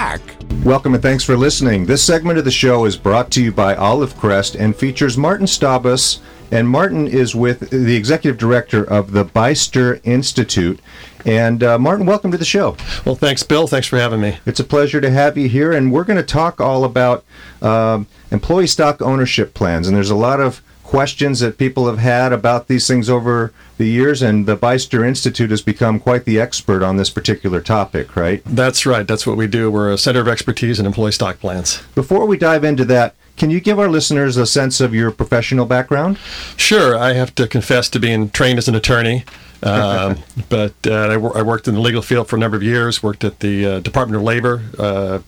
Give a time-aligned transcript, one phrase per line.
[0.00, 0.22] Black.
[0.64, 1.84] Welcome and thanks for listening.
[1.84, 5.46] This segment of the show is brought to you by Olive Crest and features Martin
[5.46, 6.20] Staubus.
[6.50, 10.80] And Martin is with the executive director of the Beyster Institute.
[11.26, 12.78] And uh, Martin, welcome to the show.
[13.04, 13.66] Well, thanks, Bill.
[13.66, 14.38] Thanks for having me.
[14.46, 15.70] It's a pleasure to have you here.
[15.70, 17.22] And we're going to talk all about
[17.60, 19.86] um, employee stock ownership plans.
[19.86, 23.86] And there's a lot of questions that people have had about these things over the
[23.86, 28.42] years, and the Beyster Institute has become quite the expert on this particular topic, right?
[28.44, 29.06] That's right.
[29.06, 29.70] That's what we do.
[29.70, 31.80] We're a center of expertise in employee stock plans.
[31.94, 35.64] Before we dive into that, can you give our listeners a sense of your professional
[35.64, 36.18] background?
[36.56, 36.98] Sure.
[36.98, 39.24] I have to confess to being trained as an attorney.
[39.62, 42.64] um, but uh, I, w- I worked in the legal field for a number of
[42.64, 43.00] years.
[43.00, 45.20] Worked at the uh, Department of Labor, uh,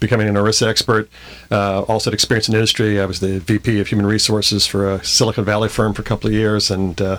[0.00, 1.08] becoming an ERISA expert.
[1.50, 3.00] Uh, also had experience in industry.
[3.00, 6.28] I was the VP of Human Resources for a Silicon Valley firm for a couple
[6.28, 7.18] of years, and uh,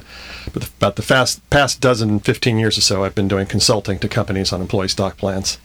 [0.54, 4.10] but about the fast, past dozen, 15 years or so, I've been doing consulting to
[4.10, 5.58] companies on employee stock plans.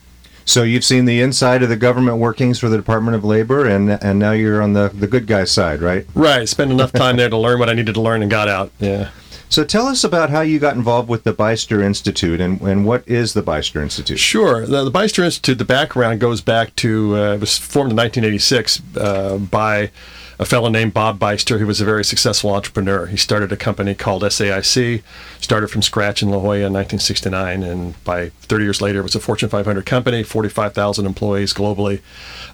[0.44, 3.90] So you've seen the inside of the government workings for the Department of Labor, and
[3.90, 6.06] and now you're on the the good guy side, right?
[6.14, 6.48] Right.
[6.48, 8.70] Spent enough time there to learn what I needed to learn and got out.
[8.78, 9.10] Yeah.
[9.48, 13.06] So tell us about how you got involved with the Beyster Institute and, and what
[13.08, 14.18] is the Beyster Institute?
[14.18, 14.66] Sure.
[14.66, 18.82] The, the Beyster Institute, the background goes back to, uh, it was formed in 1986
[18.96, 19.90] uh, by
[20.38, 23.06] a fellow named Bob Beyster, who was a very successful entrepreneur.
[23.06, 25.02] He started a company called SAIC,
[25.40, 29.14] started from scratch in La Jolla in 1969, and by 30 years later, it was
[29.14, 32.00] a Fortune 500 company, 45,000 employees globally.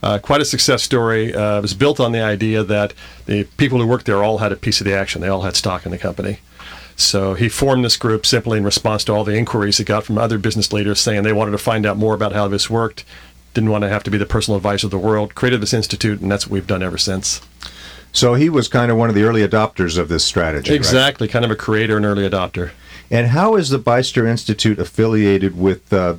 [0.03, 1.35] Uh, quite a success story.
[1.35, 2.93] Uh, it was built on the idea that
[3.27, 5.21] the people who worked there all had a piece of the action.
[5.21, 6.39] They all had stock in the company.
[7.03, 10.19] So he formed this group simply in response to all the inquiries he got from
[10.19, 13.05] other business leaders saying they wanted to find out more about how this worked,
[13.55, 16.21] didn't want to have to be the personal advisor of the world, created this institute,
[16.21, 17.41] and that's what we've done ever since.
[18.13, 20.75] So he was kind of one of the early adopters of this strategy.
[20.75, 21.33] Exactly, right?
[21.33, 22.71] kind of a creator and early adopter.
[23.11, 26.17] And how is the Beyster Institute affiliated with uh,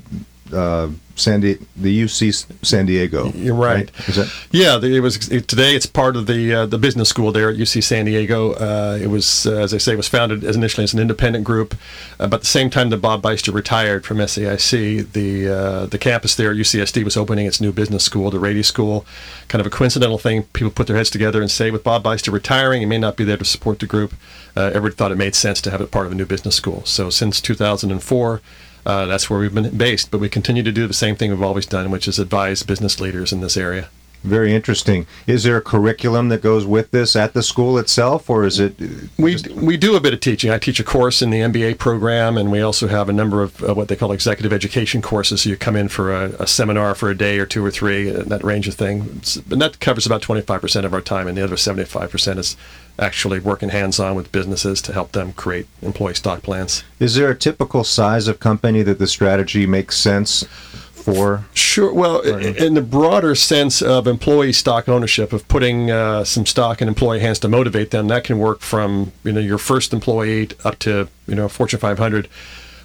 [0.53, 3.31] uh, San Di- the UC San Diego.
[3.33, 3.75] You're right.
[3.75, 3.93] right?
[4.15, 5.75] That- yeah, it was it, today.
[5.75, 8.53] It's part of the uh, the business school there at UC San Diego.
[8.53, 11.75] Uh, it was, uh, as I say, was founded as initially as an independent group,
[12.19, 15.99] uh, but at the same time that Bob Beyster retired from SAIC, the uh, the
[15.99, 19.05] campus there at UCSD was opening its new business school, the Rady School.
[19.49, 20.43] Kind of a coincidental thing.
[20.53, 23.23] People put their heads together and say, with Bob Beyster retiring, he may not be
[23.23, 24.13] there to support the group.
[24.55, 26.83] Uh, everybody thought it made sense to have it part of a new business school.
[26.85, 28.41] So since 2004
[28.85, 30.11] uh, that's where we've been based.
[30.11, 32.99] But we continue to do the same thing we've always done, which is advise business
[32.99, 33.89] leaders in this area.
[34.23, 35.05] Very interesting.
[35.27, 38.73] Is there a curriculum that goes with this at the school itself, or is it?
[39.17, 40.49] We we do a bit of teaching.
[40.49, 43.61] I teach a course in the MBA program, and we also have a number of
[43.61, 45.41] uh, what they call executive education courses.
[45.41, 48.09] So you come in for a, a seminar for a day or two or three,
[48.09, 49.21] and that range of thing.
[49.51, 52.09] And that covers about twenty five percent of our time, and the other seventy five
[52.09, 52.55] percent is
[52.99, 56.83] actually working hands on with businesses to help them create employee stock plans.
[56.99, 60.45] Is there a typical size of company that the strategy makes sense?
[61.03, 61.45] For?
[61.53, 61.93] Sure.
[61.93, 66.87] Well, in the broader sense of employee stock ownership, of putting uh, some stock in
[66.87, 70.79] employee hands to motivate them, that can work from you know your first employee up
[70.79, 72.27] to you know Fortune 500.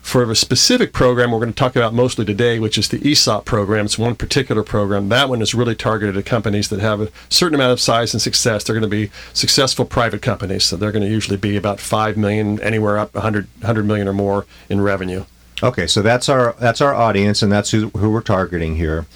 [0.09, 3.45] For a specific program we're going to talk about mostly today, which is the ESOP
[3.45, 5.11] program, it's one particular program.
[5.11, 8.23] That one is really targeted at companies that have a certain amount of size and
[8.23, 8.65] success.
[8.65, 12.17] They're going to be successful private companies, so they're going to usually be about five
[12.17, 15.27] million, anywhere up 100, 100 million or more in revenue.
[15.63, 19.07] Okay, so that's our that's our audience, and that's who, who we're targeting here.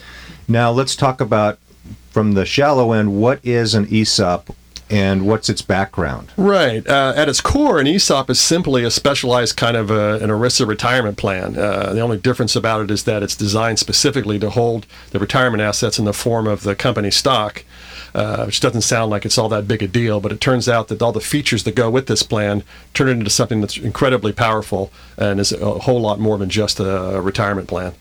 [0.48, 1.58] Now let's talk about
[2.10, 3.20] from the shallow end.
[3.20, 4.54] What is an ESOP?
[4.92, 6.30] and what's its background?
[6.36, 6.86] Right.
[6.86, 10.68] Uh, at its core, an ESOP is simply a specialized kind of a, an ERISA
[10.68, 11.56] retirement plan.
[11.56, 15.62] Uh, the only difference about it is that it's designed specifically to hold the retirement
[15.62, 17.64] assets in the form of the company stock.
[18.14, 20.88] Uh, which doesn't sound like it's all that big a deal, but it turns out
[20.88, 22.62] that all the features that go with this plan
[22.92, 26.78] turn it into something that's incredibly powerful and is a whole lot more than just
[26.78, 27.94] a retirement plan.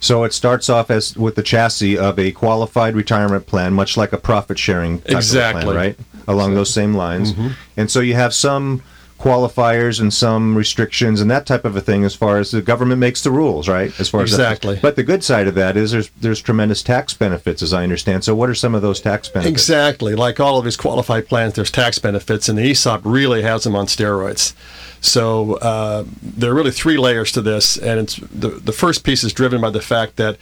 [0.00, 4.12] So it starts off as with the chassis of a qualified retirement plan, much like
[4.12, 5.98] a profit sharing exactly plan, right?
[6.26, 7.32] Along those same lines.
[7.32, 7.48] Mm-hmm.
[7.76, 8.82] And so you have some
[9.22, 12.98] qualifiers and some restrictions and that type of a thing as far as the government
[12.98, 13.98] makes the rules, right?
[14.00, 14.74] As far exactly.
[14.74, 17.84] as but the good side of that is there's there's tremendous tax benefits, as I
[17.84, 18.24] understand.
[18.24, 19.52] So what are some of those tax benefits?
[19.52, 23.62] Exactly, like all of these qualified plans, there's tax benefits, and the ESOP really has
[23.62, 24.54] them on steroids.
[25.00, 29.22] So uh, there are really three layers to this, and it's the the first piece
[29.22, 30.36] is driven by the fact that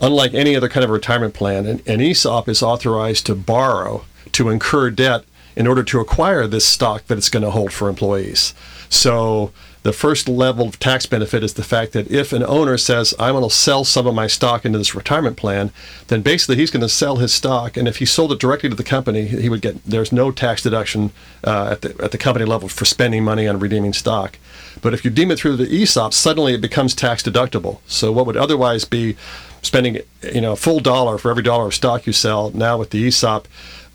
[0.00, 4.48] unlike any other kind of retirement plan, an, an ESOP is authorized to borrow to
[4.48, 5.24] incur debt
[5.56, 8.54] in order to acquire this stock that it's going to hold for employees.
[8.88, 9.52] So
[9.86, 13.34] the first level of tax benefit is the fact that if an owner says, I'm
[13.34, 15.70] going to sell some of my stock into this retirement plan,
[16.08, 17.76] then basically he's going to sell his stock.
[17.76, 20.62] And if he sold it directly to the company, he would get, there's no tax
[20.62, 21.12] deduction
[21.44, 24.38] uh, at, the, at the company level for spending money on redeeming stock.
[24.82, 27.78] But if you deem it through the ESOP, suddenly it becomes tax deductible.
[27.86, 29.16] So what would otherwise be
[29.62, 29.98] spending,
[30.34, 33.06] you know, a full dollar for every dollar of stock you sell, now with the
[33.06, 33.46] ESOP,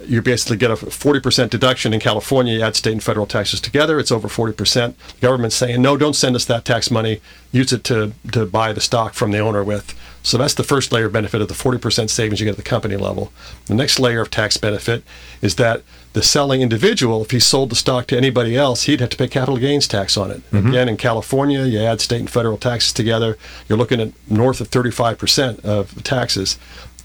[0.05, 2.55] you basically get a 40% deduction in California.
[2.55, 4.95] You add state and federal taxes together, it's over 40%.
[4.95, 7.21] The government's saying, no, don't send us that tax money.
[7.51, 9.93] Use it to, to buy the stock from the owner with.
[10.23, 12.63] So that's the first layer of benefit of the 40% savings you get at the
[12.63, 13.31] company level.
[13.65, 15.03] The next layer of tax benefit
[15.41, 15.81] is that
[16.13, 19.27] the selling individual, if he sold the stock to anybody else, he'd have to pay
[19.27, 20.51] capital gains tax on it.
[20.51, 20.67] Mm-hmm.
[20.67, 23.37] Again, in California, you add state and federal taxes together,
[23.67, 26.59] you're looking at north of 35% of taxes.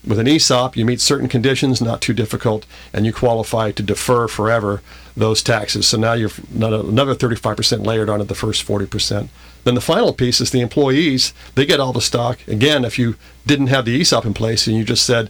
[0.07, 4.29] With an ESOP, you meet certain conditions, not too difficult, and you qualify to defer
[4.29, 4.81] forever
[5.17, 5.89] those taxes.
[5.89, 9.29] So now you're another 35% layered onto the first 40%.
[9.65, 11.35] Then the final piece is the employees.
[11.57, 12.39] They get all the stock.
[12.47, 13.17] Again, if you
[13.47, 15.29] didn't have the ESOP in place and you just said,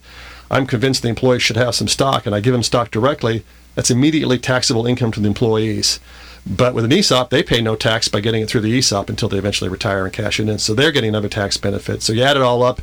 [0.51, 3.45] I'm convinced the employees should have some stock, and I give them stock directly,
[3.75, 6.01] that's immediately taxable income to the employees.
[6.47, 9.29] But with an ESOP, they pay no tax by getting it through the ESOP until
[9.29, 10.59] they eventually retire and cash it in.
[10.59, 12.03] So they're getting another tax benefit.
[12.03, 12.81] So you add it all up,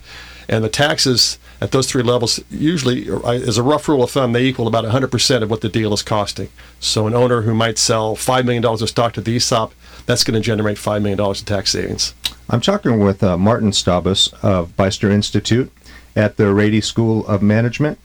[0.47, 4.43] and the taxes at those three levels usually, as a rough rule of thumb, they
[4.43, 6.49] equal about 100% of what the deal is costing.
[6.79, 9.73] So an owner who might sell $5 million of stock to the ESOP,
[10.05, 12.13] that's going to generate $5 million in tax savings.
[12.49, 15.71] I'm talking with uh, Martin Staubus of Beyster Institute
[16.15, 17.97] at the Rady School of Management.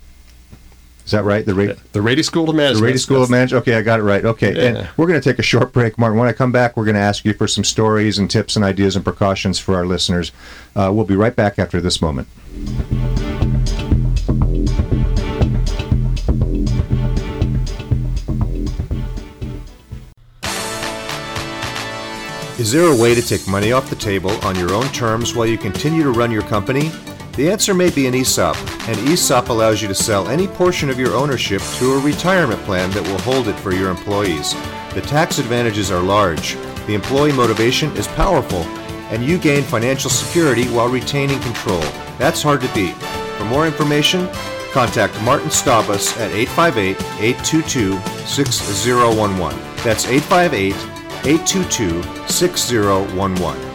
[1.09, 1.47] Is that right?
[1.47, 2.81] The, Ra- the Rady School of Management.
[2.81, 3.63] The Rady School of Management.
[3.63, 4.23] Okay, I got it right.
[4.27, 4.63] Okay, yeah.
[4.63, 6.19] and we're going to take a short break, Martin.
[6.19, 8.63] When I come back, we're going to ask you for some stories and tips and
[8.63, 10.33] ideas and precautions for our listeners.
[10.77, 12.29] Uh, we'll be right back after this moment.
[22.59, 25.47] Is there a way to take money off the table on your own terms while
[25.47, 26.91] you continue to run your company?
[27.39, 28.57] The answer may be an ESOP.
[28.89, 32.91] An ESOP allows you to sell any portion of your ownership to a retirement plan
[32.91, 34.55] that will hold it for your employees.
[34.93, 36.57] The tax advantages are large,
[36.89, 38.63] the employee motivation is powerful,
[39.13, 41.85] and you gain financial security while retaining control.
[42.19, 42.97] That's hard to beat.
[43.37, 44.29] For more information,
[44.73, 49.57] contact Martin Staubus at 858 822 6011.
[49.85, 50.75] That's 858
[51.25, 53.68] 822 6011.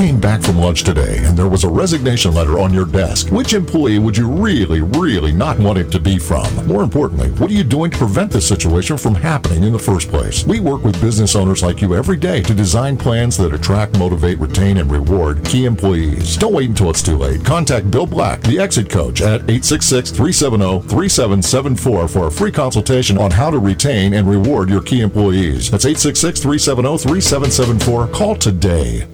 [0.00, 3.52] Came back from lunch today and there was a resignation letter on your desk, which
[3.52, 6.66] employee would you really, really not want it to be from?
[6.66, 10.08] More importantly, what are you doing to prevent this situation from happening in the first
[10.08, 10.46] place?
[10.46, 14.38] We work with business owners like you every day to design plans that attract, motivate,
[14.38, 16.38] retain, and reward key employees.
[16.38, 17.44] Don't wait until it's too late.
[17.44, 23.30] Contact Bill Black, the exit coach, at 866 370 3774 for a free consultation on
[23.30, 25.70] how to retain and reward your key employees.
[25.70, 28.08] That's 866 370 3774.
[28.08, 29.06] Call today.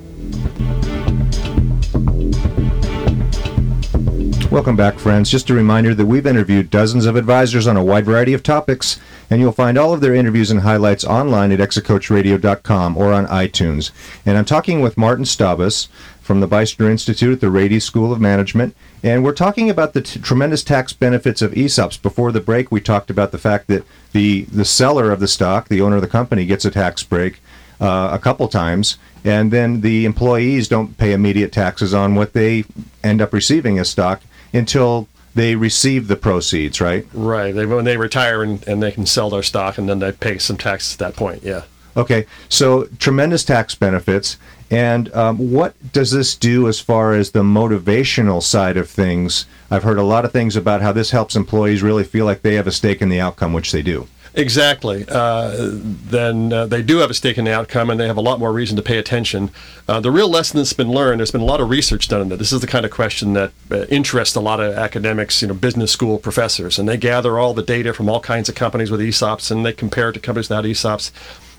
[4.57, 5.31] Welcome back, friends.
[5.31, 8.99] Just a reminder that we've interviewed dozens of advisors on a wide variety of topics,
[9.29, 13.91] and you'll find all of their interviews and highlights online at exitcoachradio.com or on iTunes.
[14.25, 15.89] And I'm talking with Martin Staubus
[16.23, 20.01] from the Beyster Institute at the Rady School of Management, and we're talking about the
[20.01, 22.01] t- tremendous tax benefits of ESOPs.
[22.01, 25.69] Before the break, we talked about the fact that the, the seller of the stock,
[25.69, 27.41] the owner of the company, gets a tax break
[27.79, 32.65] uh, a couple times, and then the employees don't pay immediate taxes on what they
[33.05, 34.23] end up receiving as stock
[34.57, 37.07] until they receive the proceeds, right?
[37.13, 37.55] Right.
[37.55, 40.39] They, when they retire and, and they can sell their stock and then they pay
[40.39, 41.43] some taxes at that point.
[41.43, 41.63] Yeah.
[41.97, 42.27] Okay.
[42.49, 44.39] So tremendous tax benefits.
[44.71, 49.47] And um, what does this do as far as the motivational side of things?
[49.71, 52.55] I've heard a lot of things about how this helps employees really feel like they
[52.55, 54.09] have a stake in the outcome, which they do.
[54.37, 55.07] Exactly.
[55.09, 58.21] Uh, then uh, they do have a stake in the outcome, and they have a
[58.23, 59.51] lot more reason to pay attention.
[59.89, 62.29] Uh, the real lesson that's been learned, there's been a lot of research done on
[62.29, 62.37] that.
[62.37, 65.55] This is the kind of question that uh, interests a lot of academics, you know,
[65.55, 69.01] business school professors, and they gather all the data from all kinds of companies with
[69.01, 71.11] ESOPs, and they compare it to companies without ESOPs.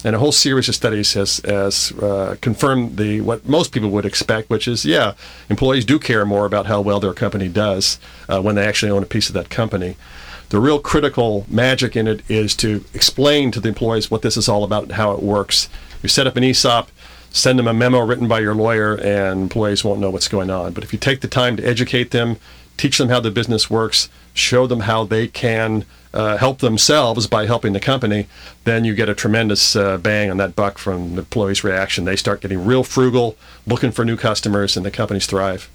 [0.05, 4.05] And a whole series of studies has, has uh, confirmed the what most people would
[4.05, 5.15] expect, which is, yeah,
[5.49, 7.97] employees do care more about how well their company does
[8.29, 9.95] uh, when they actually own a piece of that company
[10.49, 14.47] the real critical magic in it is to explain to the employees what this is
[14.47, 15.67] all about and how it works.
[16.01, 16.89] You set up an ESOP,
[17.31, 20.73] send them a memo written by your lawyer, and employees won't know what's going on.
[20.73, 22.37] But if you take the time to educate them,
[22.77, 27.45] teach them how the business works, show them how they can uh, help themselves by
[27.45, 28.27] helping the company,
[28.63, 32.05] then you get a tremendous uh, bang on that buck from the employees' reaction.
[32.05, 33.35] They start getting real frugal,
[33.65, 35.69] looking for new customers, and the companies thrive.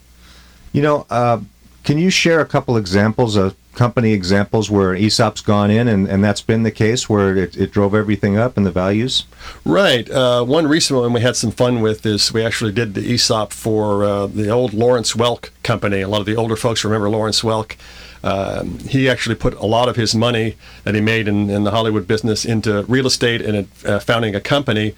[0.72, 1.40] You know, uh,
[1.84, 6.22] can you share a couple examples of company examples where ESOP's gone in and, and
[6.22, 9.24] that's been the case where it, it drove everything up and the values?
[9.64, 10.08] Right.
[10.10, 13.52] Uh, one recent one we had some fun with is we actually did the ESOP
[13.52, 16.02] for uh, the old Lawrence Welk company.
[16.02, 17.76] A lot of the older folks remember Lawrence Welk.
[18.24, 21.72] Um, he actually put a lot of his money that he made in, in the
[21.72, 24.94] Hollywood business into real estate and uh, founding a company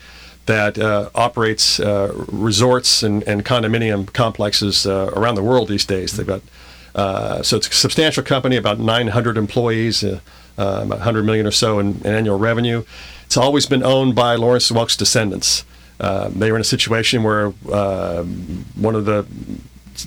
[0.46, 6.12] that uh, operates uh, resorts and, and, condominium complexes uh, around the world these days.
[6.12, 6.42] They've got
[6.94, 10.20] uh, so it's a substantial company, about 900 employees, uh,
[10.58, 12.84] uh, about 100 million or so in, in, annual revenue.
[13.26, 15.64] It's always been owned by Lawrence Welk's descendants.
[15.98, 19.26] they were in a situation where one of the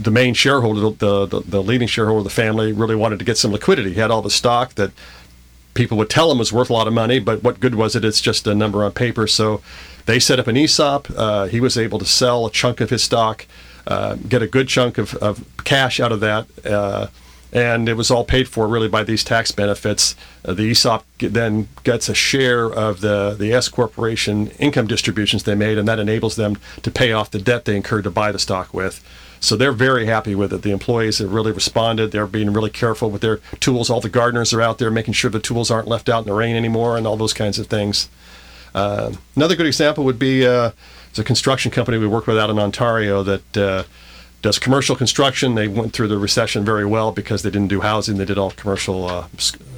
[0.01, 3.37] the main shareholder, the, the, the leading shareholder of the family, really wanted to get
[3.37, 3.93] some liquidity.
[3.93, 4.91] He had all the stock that
[5.73, 8.03] people would tell him was worth a lot of money, but what good was it?
[8.03, 9.27] It's just a number on paper.
[9.27, 9.61] So
[10.05, 11.07] they set up an ESOP.
[11.15, 13.45] Uh, he was able to sell a chunk of his stock,
[13.87, 16.45] uh, get a good chunk of, of cash out of that.
[16.65, 17.07] Uh,
[17.53, 20.15] and it was all paid for really by these tax benefits.
[20.43, 25.55] Uh, the ESOP then gets a share of the, the S corporation income distributions they
[25.55, 28.39] made, and that enables them to pay off the debt they incurred to buy the
[28.39, 29.01] stock with.
[29.39, 30.63] So they're very happy with it.
[30.63, 32.11] The employees have really responded.
[32.11, 33.89] They're being really careful with their tools.
[33.89, 36.33] All the gardeners are out there making sure the tools aren't left out in the
[36.33, 38.09] rain anymore and all those kinds of things.
[38.75, 40.71] Uh, another good example would be uh,
[41.17, 43.83] it's a construction company we work with out in Ontario that uh,
[44.43, 45.55] does commercial construction.
[45.55, 48.17] They went through the recession very well because they didn't do housing.
[48.17, 49.27] They did all commercial uh,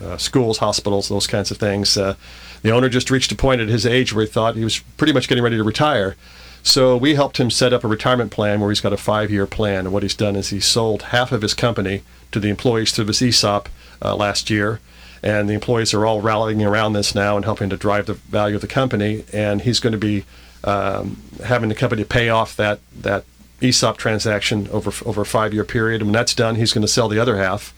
[0.04, 1.96] uh, schools, hospitals, those kinds of things.
[1.96, 2.16] Uh,
[2.62, 5.14] the owner just reached a point at his age where he thought he was pretty
[5.14, 6.18] much getting ready to retire.
[6.62, 9.86] So we helped him set up a retirement plan where he's got a five-year plan.
[9.86, 12.02] And what he's done is he sold half of his company
[12.34, 13.70] to the employees through his ESOP
[14.02, 14.82] uh, last year.
[15.24, 18.56] And the employees are all rallying around this now and helping to drive the value
[18.56, 19.24] of the company.
[19.32, 20.26] And he's going to be
[20.64, 23.26] um, having the company pay off that that
[23.62, 26.02] ESOP transaction over over a five-year period.
[26.02, 27.74] And when that's done, he's going to sell the other half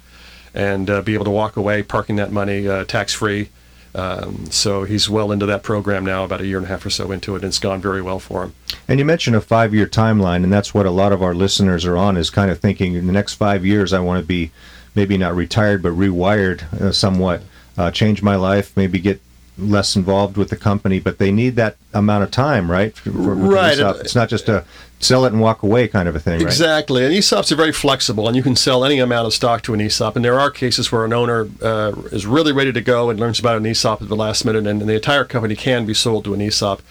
[0.54, 3.50] and uh, be able to walk away, parking that money uh, tax-free
[3.94, 6.90] um, so he's well into that program now, about a year and a half or
[6.90, 8.54] so into it, and it's gone very well for him.
[8.88, 11.98] And you mentioned a five-year timeline, and that's what a lot of our listeners are
[11.98, 14.52] on, is kind of thinking in the next five years I want to be
[14.96, 17.44] maybe not retired, but rewired uh, somewhat,
[17.78, 19.22] uh, change my life, maybe get
[19.62, 22.96] less involved with the company, but they need that amount of time, right?
[22.96, 23.78] For, for right.
[23.78, 24.66] It's not just a
[25.04, 26.48] sell it and walk away kind of a thing, right?
[26.48, 27.06] Exactly.
[27.06, 29.82] And ESOPs are very flexible, and you can sell any amount of stock to an
[29.82, 30.16] ESOP.
[30.16, 33.40] And there are cases where an owner uh, is really ready to go and learns
[33.40, 36.26] about an ESOP at the last minute, and, and the entire company can be sold
[36.26, 36.82] to an ESOP.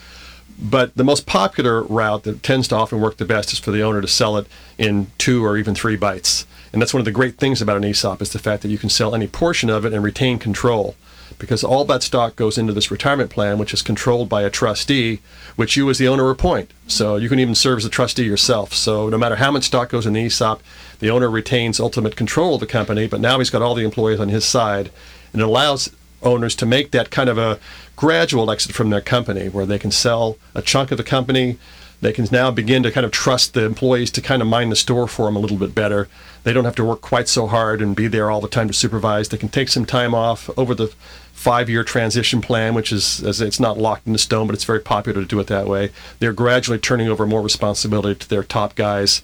[0.63, 3.83] But the most popular route that tends to often work the best is for the
[3.83, 4.47] owner to sell it
[4.77, 6.45] in two or even three bites.
[6.73, 8.77] And that's one of the great things about an ESOP is the fact that you
[8.77, 10.97] can sell any portion of it and retain control
[11.41, 15.21] because all that stock goes into this retirement plan, which is controlled by a trustee,
[15.57, 16.71] which you as the owner appoint.
[16.87, 18.73] So you can even serve as a trustee yourself.
[18.73, 20.63] So no matter how much stock goes in the ESOP,
[21.01, 24.21] the owner retains ultimate control of the company, but now he's got all the employees
[24.21, 24.91] on his side,
[25.33, 25.91] and it allows
[26.23, 27.59] owners to make that kind of a
[27.97, 31.59] gradual exit from their company where they can sell a chunk of the company
[32.01, 34.77] they can now begin to kind of trust the employees to kind of mind the
[34.77, 36.09] store for them a little bit better.
[36.45, 38.75] They don't have to work quite so hard and be there all the time to
[38.75, 39.29] supervise.
[39.29, 40.93] They can take some time off over the
[41.41, 45.23] five-year transition plan, which is it's not locked in the stone, but it's very popular
[45.23, 45.91] to do it that way.
[46.19, 49.23] They're gradually turning over more responsibility to their top guys.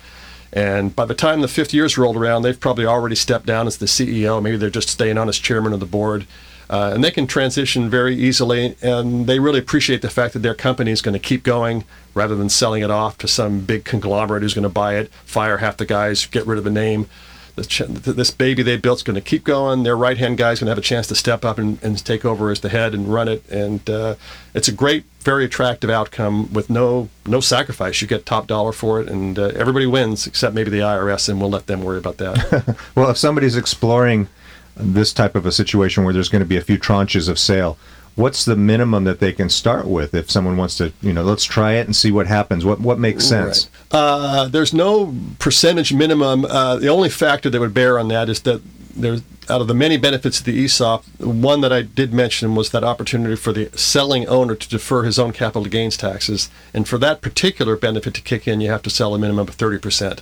[0.50, 3.76] And by the time the fifth year's rolled around, they've probably already stepped down as
[3.76, 4.42] the CEO.
[4.42, 6.26] Maybe they're just staying on as chairman of the board.
[6.70, 10.54] Uh, and they can transition very easily, and they really appreciate the fact that their
[10.54, 14.42] company is going to keep going rather than selling it off to some big conglomerate
[14.42, 17.08] who's going to buy it, fire half the guys, get rid of the name.
[17.56, 19.82] This baby they built is going to keep going.
[19.82, 22.02] Their right hand guy is going to have a chance to step up and, and
[22.04, 23.48] take over as the head and run it.
[23.50, 24.16] And uh,
[24.54, 28.00] it's a great, very attractive outcome with no no sacrifice.
[28.02, 31.40] You get top dollar for it, and uh, everybody wins except maybe the IRS, and
[31.40, 32.76] we'll let them worry about that.
[32.94, 34.28] well, if somebody's exploring
[34.76, 37.78] this type of a situation where there's going to be a few tranches of sale
[38.16, 41.44] what's the minimum that they can start with if someone wants to you know let's
[41.44, 43.98] try it and see what happens what what makes sense right.
[43.98, 48.40] uh, there's no percentage minimum uh, the only factor that would bear on that is
[48.40, 48.60] that
[48.96, 52.70] there's out of the many benefits of the ESOP, one that I did mention was
[52.70, 56.50] that opportunity for the selling owner to defer his own capital gains taxes.
[56.74, 59.56] And for that particular benefit to kick in, you have to sell a minimum of
[59.56, 60.20] 30%.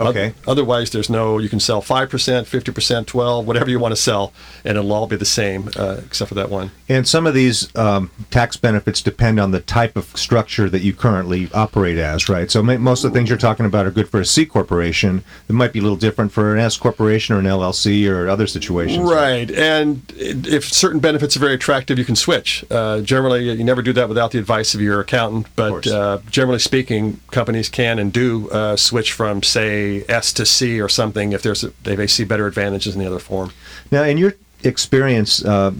[0.00, 0.34] Okay.
[0.46, 1.38] Otherwise, there's no.
[1.38, 4.32] You can sell five percent, fifty percent, twelve, whatever you want to sell,
[4.64, 6.70] and it'll all be the same, uh, except for that one.
[6.88, 10.94] And some of these um, tax benefits depend on the type of structure that you
[10.94, 12.50] currently operate as, right?
[12.50, 15.22] So most of the things you're talking about are good for a C corporation.
[15.48, 18.46] It might be a little different for an S corporation or an LLC or other
[18.46, 18.98] situations.
[18.98, 22.64] Right, and if certain benefits are very attractive, you can switch.
[22.70, 25.46] Uh, generally, you never do that without the advice of your accountant.
[25.56, 30.80] But uh, generally speaking, companies can and do uh, switch from, say, S to C
[30.80, 33.52] or something if there's a, they may see better advantages in the other form.
[33.90, 35.72] Now, in your experience, uh,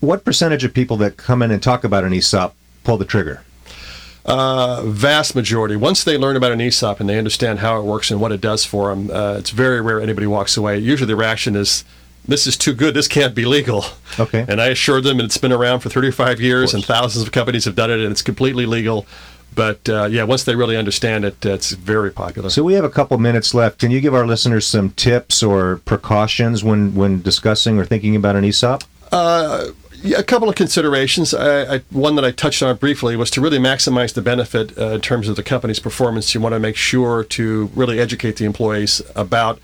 [0.00, 2.54] what percentage of people that come in and talk about an ESOP
[2.84, 3.42] pull the trigger?
[4.26, 5.76] Uh, vast majority.
[5.76, 8.40] Once they learn about an ESOP and they understand how it works and what it
[8.40, 10.78] does for them, uh, it's very rare anybody walks away.
[10.78, 11.84] Usually the reaction is,
[12.26, 12.94] "This is too good.
[12.94, 13.84] This can't be legal."
[14.18, 14.46] Okay.
[14.48, 17.66] And I assure them, and it's been around for 35 years, and thousands of companies
[17.66, 19.06] have done it, and it's completely legal.
[19.54, 22.50] But uh, yeah, once they really understand it, uh, it's very popular.
[22.50, 23.78] So we have a couple minutes left.
[23.78, 28.36] Can you give our listeners some tips or precautions when, when discussing or thinking about
[28.36, 28.84] an ESOP?
[30.04, 31.32] Yeah, a couple of considerations.
[31.32, 34.88] I, I, one that I touched on briefly was to really maximize the benefit uh,
[34.88, 36.34] in terms of the company's performance.
[36.34, 39.60] You want to make sure to really educate the employees about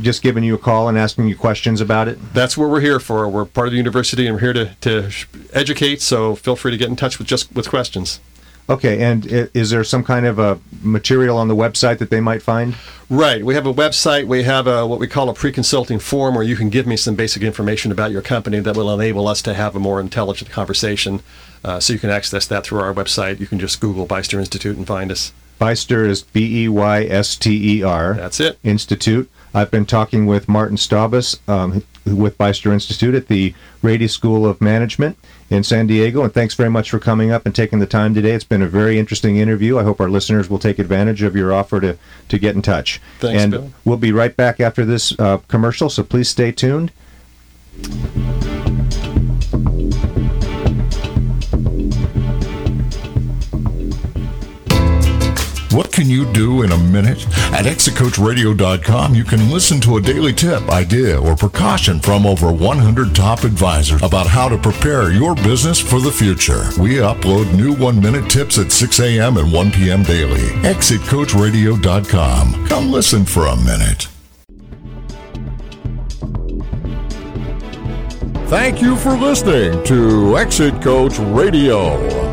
[0.00, 2.18] just giving you a call and asking you questions about it?
[2.32, 3.28] That's what we're here for.
[3.28, 5.10] We're part of the university and we're here to, to
[5.52, 8.20] educate, so feel free to get in touch with just with questions.
[8.66, 12.40] Okay, and is there some kind of a material on the website that they might
[12.40, 12.74] find?
[13.10, 13.44] Right.
[13.44, 14.26] We have a website.
[14.26, 17.14] We have a, what we call a pre-consulting form where you can give me some
[17.14, 21.20] basic information about your company that will enable us to have a more intelligent conversation.
[21.62, 23.38] Uh, so you can access that through our website.
[23.38, 25.32] You can just Google Beyster Institute and find us.
[25.60, 28.14] Beyster is B E Y S T E R.
[28.14, 28.58] That's it.
[28.62, 29.30] Institute.
[29.54, 34.60] I've been talking with Martin Staubus um, with Beyster Institute at the Rady School of
[34.60, 35.16] Management
[35.48, 36.24] in San Diego.
[36.24, 38.32] And thanks very much for coming up and taking the time today.
[38.32, 39.78] It's been a very interesting interview.
[39.78, 41.96] I hope our listeners will take advantage of your offer to,
[42.28, 43.00] to get in touch.
[43.20, 43.72] Thanks, and Bill.
[43.84, 46.90] we'll be right back after this uh, commercial, so please stay tuned.
[55.74, 57.26] What can you do in a minute?
[57.52, 63.12] At exitcoachradio.com, you can listen to a daily tip, idea, or precaution from over 100
[63.12, 66.62] top advisors about how to prepare your business for the future.
[66.80, 69.36] We upload new one minute tips at 6 a.m.
[69.36, 70.04] and 1 p.m.
[70.04, 70.42] daily.
[70.62, 72.66] Exitcoachradio.com.
[72.68, 74.06] Come listen for a minute.
[78.48, 82.23] Thank you for listening to Exit Coach Radio.